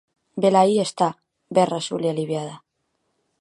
[0.41, 1.09] Velaí está,
[1.55, 2.55] berra Xulia aliviada.